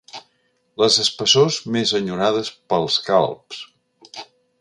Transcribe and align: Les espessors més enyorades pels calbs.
Les 0.83 0.95
espessors 1.03 1.57
més 1.75 1.93
enyorades 2.01 2.49
pels 2.73 2.97
calbs. 3.11 3.61